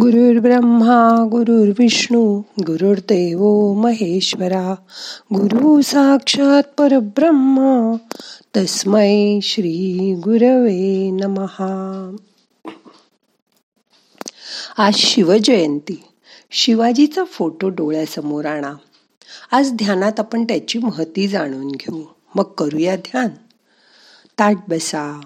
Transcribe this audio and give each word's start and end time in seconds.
गुरुर्ब्रह्मा 0.00 1.28
गुरुर्विष्णू 1.30 2.42
गुरुर्देव 2.66 3.72
महेश्वरा 3.72 4.74
गुरु 5.34 5.82
साक्षात 5.82 6.62
परब्रह्म 6.78 7.94
तस्मै 8.56 9.38
श्री 9.42 10.14
गुरवे 10.14 11.10
नमहा 11.10 12.16
आज 14.78 14.94
शिवजयंती. 14.94 16.02
शिवाजीचा 16.50 17.24
फोटो 17.24 17.68
डोळ्यासमोर 17.68 18.44
आणा. 18.44 18.74
आज 19.52 19.72
ध्यानात 19.72 20.20
आपण 20.20 20.44
त्याची 20.44 20.78
महती 20.78 21.28
जाणून 21.28 21.68
घेऊ. 21.68 22.02
मग 22.34 22.44
करूया 22.44 22.96
ध्यान. 22.96 23.28
ताट 24.38 24.56
बसा. 24.68 25.20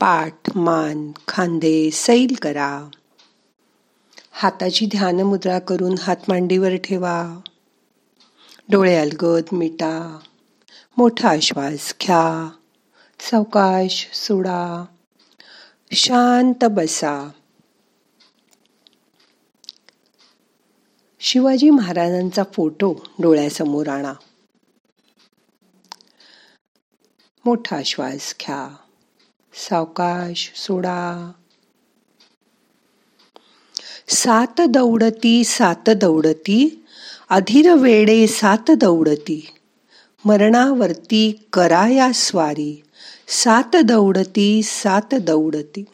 पाठ 0.00 0.56
मान 0.56 1.12
खांदे 1.28 1.90
सैल 1.90 2.34
करा. 2.42 2.88
हाताची 4.40 4.86
ध्यान 4.86 5.20
मुद्रा 5.20 5.58
करून 5.58 5.94
हात 5.98 6.16
मांडीवर 6.28 6.76
ठेवा. 6.76 7.40
डोळे 8.70 8.96
अलगद 8.96 9.42
मिटा. 9.52 10.18
मोठा 10.96 11.34
श्वास 11.42 11.94
घ्या. 12.02 12.50
सावकाश 13.20 14.10
सोडा. 14.12 14.84
शांत 15.92 16.64
बसा. 16.64 17.30
शिवाजी 21.20 21.70
महाराजांचा 21.70 22.42
फोटो 22.52 22.94
डोळ्यासमोर 23.18 23.88
आणा. 23.88 24.12
मोठा 27.44 27.82
श्वास 27.82 28.34
घ्या. 28.40 28.76
सावकाश 29.54 30.52
सोडा. 30.56 31.32
सात 34.08 34.60
दौडती 34.60 35.44
सात 35.44 35.90
दौडती 35.90 36.84
अधीर 37.30 37.74
वेडे 37.74 38.26
सात 38.26 38.70
दौडती 38.70 39.46
मरणावरती 40.24 41.48
कराया 41.52 42.10
स्वारी 42.14 42.82
सात 43.28 43.76
दौडती 43.76 44.62
सात 44.62 45.14
दौडती. 45.14 45.84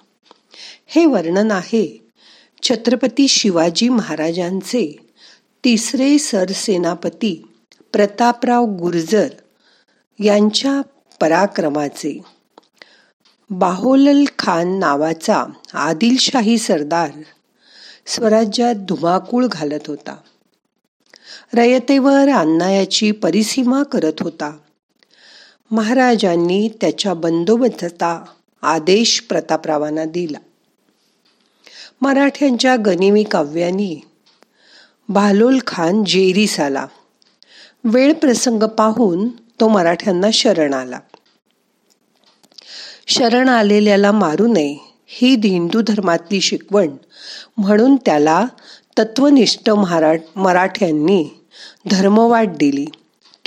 हे 0.86 1.06
वर्णन 1.06 1.50
आहे 1.50 2.04
छत्रपती 2.62 3.28
शिवाजी 3.28 3.88
महाराजांचे 3.88 4.96
तिसरे 5.64 6.18
सरसेनापती 6.18 7.44
प्रतापराव 7.92 8.64
गुर्जर 8.64 9.28
यांच्या 10.24 10.80
पराक्रमाचे. 11.20 12.20
बाहोलल 13.50 14.24
खान 14.38 14.78
नावाचा 14.78 15.44
आदिलशाही 15.74 16.58
सरदार 16.58 17.10
स्वराज्यात 18.06 18.74
धुमाकूळ 18.74 19.46
घालत 19.46 19.86
होता. 19.86 20.16
रयतेवर 21.54 22.28
अन्यायाची 22.28 23.10
परिसीमा 23.10 23.82
करत 23.82 24.12
होता. 24.20 24.56
महाराजांनी 25.70 26.68
त्याच्या 26.80 27.14
बंदोबस्ताचा 27.14 28.24
आदेश 28.62 29.20
प्रतापरावांना 29.20 30.04
दिला. 30.04 30.38
मराठ्यांच्या 32.00 32.76
गनिमी 32.76 33.24
काव्यांनी 33.24 34.00
भालोल 35.08 35.58
खान 35.66 36.04
जेरीस 36.04 36.60
आला 36.60 36.86
वेळ 37.84 38.12
प्रसंग 38.12 38.62
पाहून 38.62 39.28
तो 39.28 39.68
मराठ्यांना 39.68 40.30
शरण 40.32 40.74
आला. 40.74 40.98
शरण 43.06 43.48
आलेल्याला 43.48 44.12
मारू 44.12 44.46
नये 44.46 44.76
ही 45.06 45.34
हिंदू 45.34 45.80
धर्मातली 45.80 46.40
शिकवण 46.40 46.88
म्हणून 47.56 47.96
त्याला 47.96 48.46
तत्वनिष्ठ 48.98 49.70
मराठ्यांनी 50.36 51.44
धर्मवाट 51.90 52.48
दिली. 52.48 52.86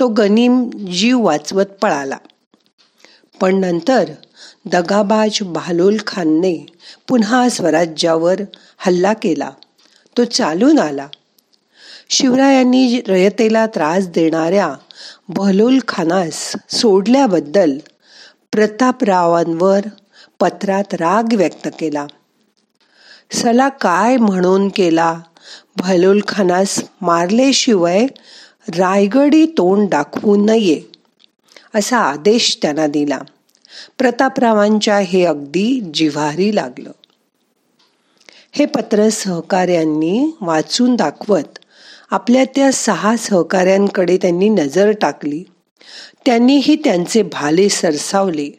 तो 0.00 0.08
गनिम 0.08 0.70
जीव 0.70 1.20
वाचवत 1.24 1.64
पळाला. 1.64 2.16
पण 3.40 3.60
नंतर 3.60 4.04
दगाबाज 4.66 5.42
भालोल 5.42 5.96
खानने 6.06 6.66
पुन्हा 7.08 7.48
स्वराज्यावर 7.48 8.40
हल्ला 8.78 9.12
केला. 9.12 9.50
तो 10.16 10.24
चालून 10.24 10.78
आला. 10.78 11.08
शिवरायांनी 12.10 13.00
रयतेला 13.08 13.66
त्रास 13.66 14.08
देणाऱ्या 14.08 14.74
बहलोल 15.28 15.78
खानास 15.88 16.52
सोडल्याबद्दल 16.70 17.78
प्रतापरावांवर 18.52 19.80
पत्रात 20.40 20.94
राग 20.94 21.22
व्यक्त 21.32 21.68
केला. 21.78 22.06
सला 23.32 23.68
काय 23.68 24.16
म्हणून 24.16 24.68
केला? 24.68 25.20
भलोल 25.76 26.20
खानास 26.28 26.84
मारल्याशिवाय 27.00 28.06
रायगडी 28.68 29.46
तोंड 29.46 29.88
दाखवू 29.88 30.44
नये 30.44 30.80
असा 31.74 31.98
आदेश 31.98 32.58
त्यांना 32.62 32.86
दिला. 32.86 33.18
प्रतापरावांच्या 33.98 34.98
हे 34.98 35.24
अगदी 35.24 35.90
जिव्हारी 35.94 36.54
लागलं. 36.54 36.90
हे 38.52 38.66
पत्र 38.66 39.08
सहकाऱ्यांनी 39.08 40.36
वाचून 40.40 40.96
दाखवत 40.96 41.58
आपल्या 42.10 42.44
त्या 42.44 42.72
सहा 42.72 43.16
सहकाऱ्यांकडे 43.16 44.16
त्यांनी 44.16 44.48
नजर 44.48 44.90
टाकली. 44.90 45.44
त्यांनीही 46.26 46.76
त्यांचे 46.76 47.22
भाले 47.22 47.68
सरसावले. 47.68 48.50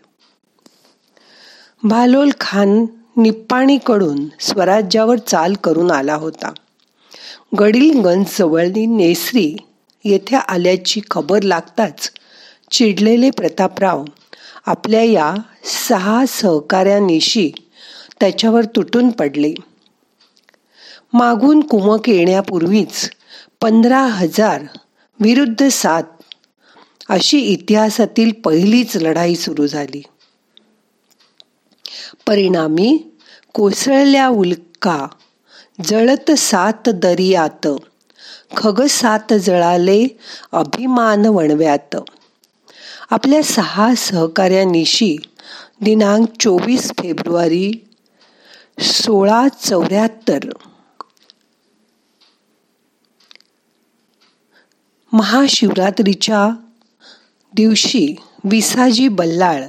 भालोल 1.84 2.30
खान 2.40 2.86
निप्पाणीकडून 3.20 4.28
स्वराज्यावर 4.40 5.18
चाल 5.18 5.54
करून 5.54 5.92
आला 5.92 6.16
होता. 6.16 6.54
गडीलगंज 7.60 8.26
सवळणी 8.28 8.86
नेसरी 8.86 9.58
येथे 10.04 10.36
आल्याची 10.36 11.02
खबर 11.12 11.44
लागताच 11.44 12.12
चिडलेले 12.72 13.30
प्रतापराव 13.30 14.06
आपल्या 14.66 15.04
या 15.04 15.36
सहा 15.64 16.26
सहकार्यानिशी 16.26 17.52
त्याच्यावर 18.20 18.64
तुटून 18.64 19.10
पडले. 19.10 19.54
मागून 21.14 21.60
कुमक 21.60 22.10
येण्यापूर्वीच 22.10 23.12
पंधरा 23.62 24.00
हजार 24.00 24.62
विरुद्ध 25.20 25.68
सात 25.68 26.04
अशी 27.10 27.40
इतिहासातील 27.40 28.32
पहिलीच 28.32 28.98
लढाई 28.98 29.36
सुरू 29.36 29.68
झाली. 29.68 30.04
परिणामी 32.28 33.09
कोसळल्या 33.54 34.28
उल्का 34.28 35.08
जळत 35.86 36.32
सात 36.32 36.90
दर्यात. 36.90 37.68
खग 38.58 38.86
सात 38.86 39.34
जळाले 39.34 40.08
अभिमान 40.52 41.26
वणव्यात. 41.26 41.96
आपल्या 43.10 43.44
सहा 43.44 43.96
सहकार्यानिशी 43.96 45.18
दिनांक 45.82 46.28
चोवीस 46.40 46.92
फेब्रुवारी 47.00 47.72
सोळा 48.80 49.48
चौऱ्याहत्तर. 49.48 50.40
महाशिवरात्रीच्या 55.14 56.50
दिवशी 57.54 58.16
विसाजी 58.44 59.08
बल्लाळ 59.08 59.64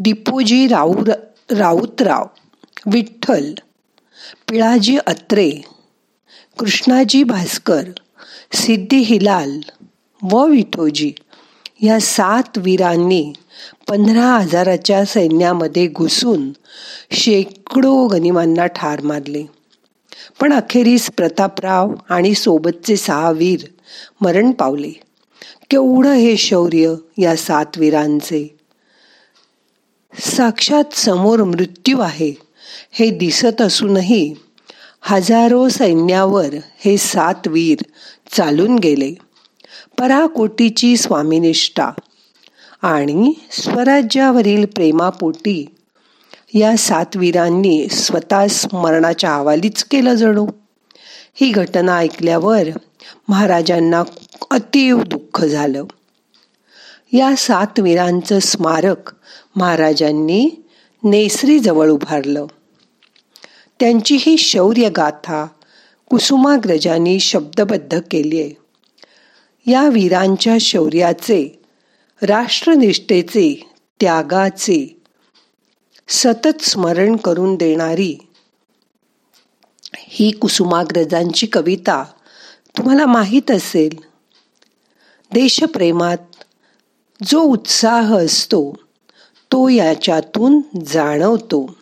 दिपोजी 0.00 0.68
राऊ 0.68 0.94
राऊतराव 1.50 2.24
विठ्ठल 2.86 3.54
पिळाजी 4.48 4.98
अत्रे 5.06 5.50
कृष्णाजी 6.58 7.22
भास्कर 7.22 7.82
सिद्धी 8.52 8.96
हिलाल 8.96 9.60
व 10.22 10.46
विठोजी 10.46 11.12
या 11.82 12.00
सात 12.00 12.42
वीरांनी 12.56 13.32
पंधरा 13.88 14.36
हजाराच्या 14.36 15.04
सैन्यामध्ये 15.04 15.86
घुसून 15.86 16.50
शेकडो 17.12 18.06
गनिमांना 18.06 18.66
ठार 18.66 19.00
मारले. 19.00 19.44
पण 20.40 20.52
अखेरीस 20.52 21.10
प्रतापराव 21.10 21.90
आणि 22.08 22.34
सोबतचे 22.34 22.96
सहा 22.96 23.30
वीर 23.30 23.60
मरण 24.20 24.50
पावले. 24.50 24.92
केवढं 25.70 26.12
हे 26.12 26.36
शौर्य 26.36 26.94
या 27.18 27.36
सात 27.36 27.66
वीरांचे? 27.76 28.56
साक्षात 30.18 30.94
समोर 30.94 31.42
मृत्यू 31.42 32.00
आहे. 32.00 32.43
हे 32.96 33.10
दिसत 33.10 33.60
असूनही 33.60 34.34
हजारो 35.00 35.68
सैन्यावर 35.68 36.54
हे 36.54 36.96
सात 36.96 37.48
वीर 37.48 37.78
चालून 38.32 38.78
गेले. 38.78 39.14
पराकोटीची 39.98 40.96
स्वामिनिष्ठा 40.96 41.90
आणि 42.82 43.32
स्वराज्यावरील 43.50 44.64
प्रेमापोटी 44.64 45.74
या 46.54 46.76
सात 46.76 47.06
वीरांनी 47.14 47.88
स्वतः 47.88 48.46
मरणाच्या 48.72 49.30
हवालीच 49.30 49.84
केलं 49.84 50.14
जणू. 50.14 50.46
ही 51.34 51.50
घटना 51.50 51.98
ऐकल्यावर 51.98 52.62
महाराजांना 53.28 54.02
अतीव 54.50 55.02
दुःख 55.02 55.44
झालं. 55.44 55.84
या 57.12 57.36
सात 57.36 57.80
वीरांचं 57.80 58.38
स्मारक 58.38 59.12
महाराजांनी 59.56 60.50
नेसरीजवळ 61.04 61.90
उभारलं. 61.90 62.46
त्यांची 63.80 64.16
ही 64.20 64.36
शौर्य 64.36 64.88
गाथा 64.88 65.46
कुसुमाग्रजांनी 66.10 67.20
शब्दबद्ध 67.20 68.00
केली 68.10 68.42
आहे. 68.42 68.50
या 69.66 69.88
वीरांच्या 69.88 70.56
शौर्याचे 70.60 71.62
राष्ट्रनिष्ठेचे 72.22 73.70
त्यागाचे 74.00 75.00
सतत 76.08 76.60
स्मरण 76.60 77.16
करून 77.16 77.54
देणारी 77.54 78.18
ही 79.96 80.30
कुसुमाग्रजांची 80.30 81.46
कविता 81.46 82.04
तुम्हाला 82.78 83.06
माहीत 83.06 83.50
असेल. 83.50 83.98
देशप्रेमात 85.32 86.44
जो 87.26 87.40
उत्साह 87.40 88.16
असतो 88.16 88.74
तो 89.52 89.68
याच्यातून 89.68 90.60
जाणवतो. 90.86 91.76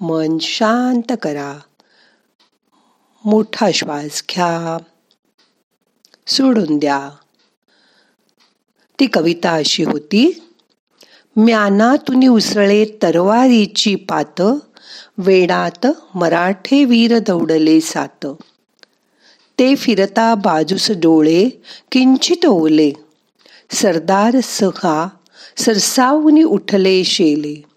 मन 0.00 0.38
शांत 0.40 1.12
करा. 1.22 1.58
मोठा 3.24 3.70
श्वास 3.70 4.24
घ्या. 4.30 4.78
सोडून 6.26 6.78
द्या. 6.78 7.10
ती 9.00 9.06
कविता 9.06 9.54
अशी 9.54 9.82
होती 9.82 10.42
म्यानातुनी 11.36 12.26
उसळे 12.26 12.84
तरवारीची 12.84 13.94
पात 13.94 14.42
वेडात 15.18 15.86
मराठे 16.14 16.84
वीर 16.84 17.18
दौडले 17.18 17.80
सात. 17.80 18.26
ते 19.58 19.76
फिरता 19.76 20.34
बाजूस 20.34 20.90
डोळे 20.90 21.62
किंचित 21.92 22.46
ओले. 22.46 22.92
सरदार 23.70 24.36
सखा 24.42 25.08
सरसावनी 25.56 26.42
उठले 26.42 27.04
शेले. 27.04 27.67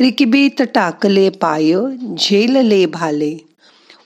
रिकिबीत 0.00 0.62
टाकले 0.74 1.30
पाय 1.30 1.74
झेलले 2.18 2.86
भाले. 2.86 3.36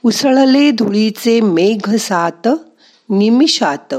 उसळले 0.05 0.71
धुळीचे 0.71 1.41
मेघ 1.41 1.95
सात 1.95 2.49
निमिषात. 3.11 3.95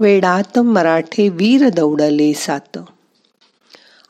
वेडात 0.00 0.58
मराठे 0.58 1.28
वीर 1.28 1.68
दौडले 1.68 2.34
सात. 2.34 2.78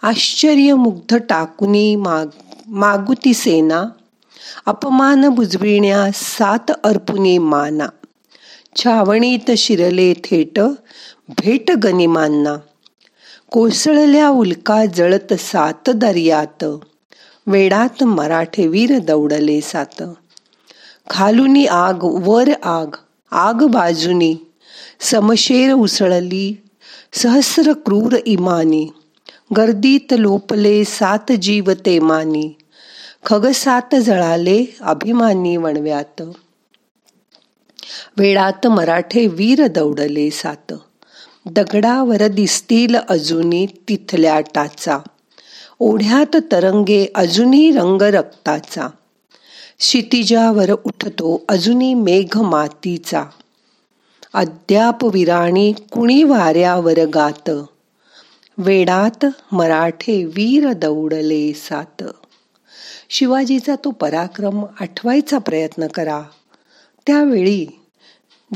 आश्चर्यमुग्ध 0.02 1.16
टाकुनी 1.16 1.96
माग 1.96 2.26
मागुती 2.66 3.34
सेना. 3.34 3.84
अपमान 4.66 5.28
बुजविण्या 5.28 6.10
सात 6.14 6.70
अर्पुनी 6.84 7.38
माना. 7.38 7.86
छावणीत 8.76 9.50
शिरले 9.50 10.14
थेट 10.14 10.60
भेट 11.28 11.70
गनिमांना. 11.70 12.56
कोसळल्या 13.52 14.28
उल्का 14.28 14.84
जळत 14.84 15.32
सात 15.32 15.90
दर्यात. 15.90 16.64
वेडात 17.46 18.04
मराठे 18.04 18.66
वीर 18.66 18.98
दौडले 18.98 19.60
सात. 19.60 20.02
खालुनी 21.10 21.66
आग 21.66 21.98
वर 22.02 22.48
आग 22.62 22.96
आग 23.30 23.66
बाजूनी. 23.66 24.36
समशेर 25.00 25.72
उसळली 25.72 26.62
सहस्र 27.12 27.72
क्रूर 27.72 28.16
इमानी. 28.26 28.88
गर्दीत 29.56 30.14
लोपले 30.18 30.84
सात 30.84 31.32
जीव 31.32 31.72
ते 31.86 31.98
मानी 31.98 32.52
खगसात 33.26 33.94
जळाले 33.94 34.76
अभिमानी 34.80 35.56
वणव्यात. 35.56 36.22
वेळात 38.16 38.66
मराठे 38.66 39.26
वीर 39.26 39.66
दौडले 39.66 40.30
सात. 40.30 40.72
दगडावर 41.46 42.26
दिसतील 42.26 42.94
अजुनी 42.94 43.66
तिथल्या 43.66 44.40
टाचा. 44.40 44.98
ओढ्यात 45.78 46.36
तरंगे 46.52 47.06
अजुनी 47.14 47.70
रंग 47.70 48.02
रक्ताचा. 48.02 48.88
क्षितिजावर 49.78 50.70
उठतो 50.70 51.44
अजुनी 51.48 51.94
मेघ 51.94 52.38
मातीचा. 52.38 53.24
अद्याप 54.34 55.04
विराणी 55.04 55.72
कुणी 55.72 56.22
वाऱ्यावर 56.22 57.06
गात. 57.14 57.50
वेडात 58.58 59.26
मराठे 59.52 60.24
वीर 60.24 60.72
दौडले 60.72 61.52
सात. 61.52 62.04
शिवाजीचा 63.10 63.74
तो 63.84 63.90
पराक्रम 63.90 64.64
आठवायचा 64.80 65.38
प्रयत्न 65.38 65.86
करा. 65.86 66.22
त्यावेळी 67.06 67.79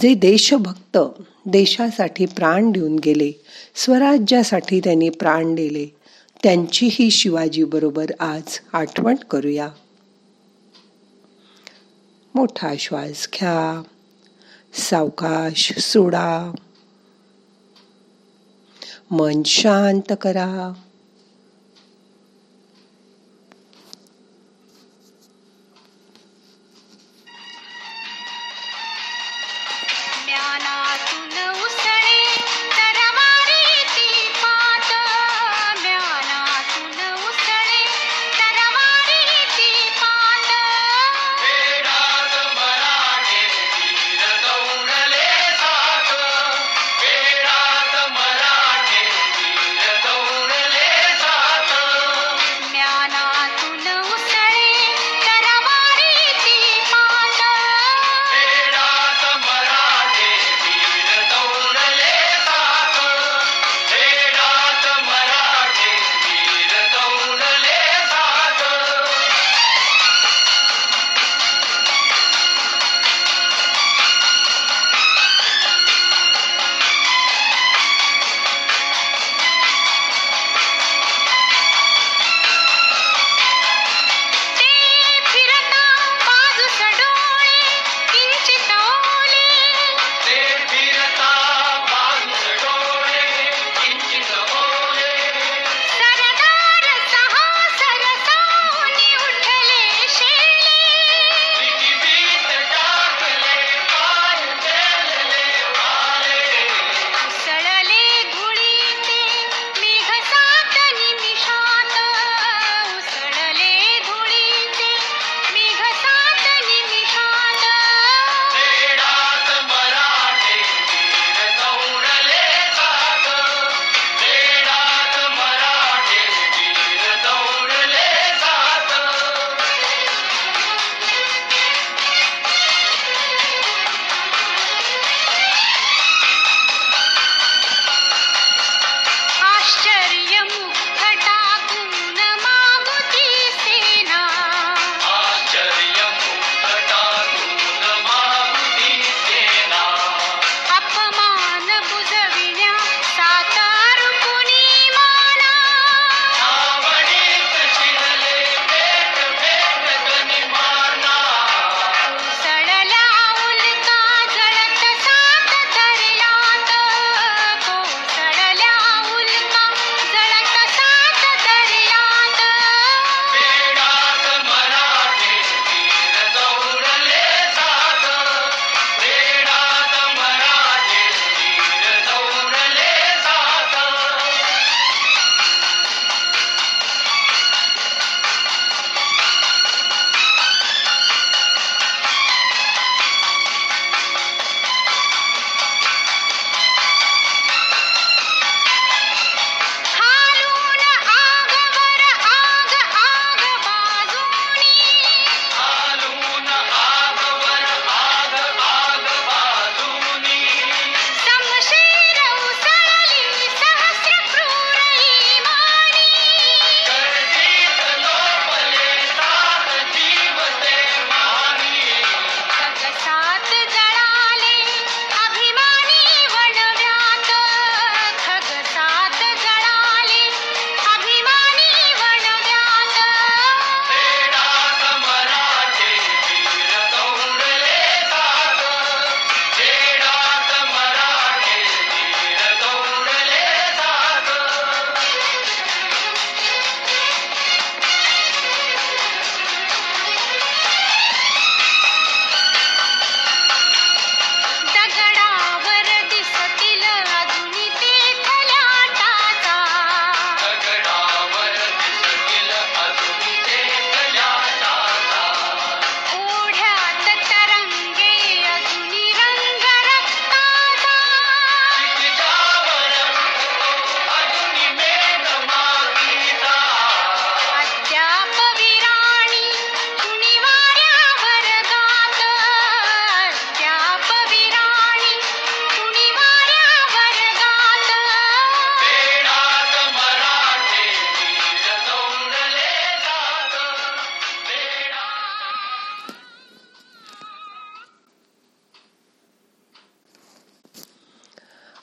जे 0.01 0.15
देशभक्त 0.15 0.99
देशासाठी 1.47 2.27
प्राण 2.27 2.71
देऊन 2.71 2.97
गेले 2.97 3.33
स्वराज्यासाठी 3.75 4.81
त्यांनी 4.81 5.09
प्राण 5.09 5.55
दिले 5.55 5.87
त्यांचीही 6.43 7.11
शिवाजीबरोबर 7.11 8.07
आज 8.21 8.59
आठवण 8.73 9.15
करूया. 9.15 9.69
मोठा 12.35 12.75
श्वास 12.79 13.29
घ्या 13.35 13.83
सावकाश 14.75 15.73
सोडा. 15.79 16.55
मन 19.11 19.43
शांत 19.43 20.13
करा. 20.21 20.73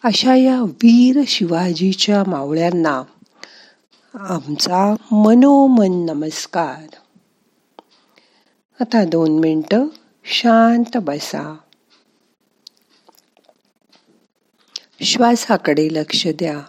अशा 0.03 0.35
या 0.35 0.61
वीर 0.61 1.21
शिवाजीच्या 1.27 2.23
मावळ्यांना 2.27 3.03
आमचा 4.19 4.95
मनोमन 5.11 6.05
नमस्कार. 6.05 6.83
आता 8.81 9.05
दोन 9.05 9.39
मिनटं 9.39 9.85
शांत 10.23 10.97
बसा. 10.97 11.57
श्वासाकडे 15.03 15.87
लक्ष 15.91 16.27
द्या. 16.27 16.61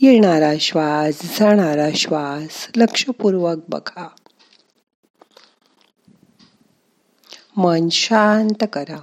येणारा 0.00 0.52
श्वास 0.60 1.38
जाणारा 1.38 1.88
श्वास 1.94 2.68
लक्षपूर्वक 2.76 3.58
बघा. 3.68 4.08
मन 7.56 7.88
शांत 7.88 8.64
करा. 8.72 9.02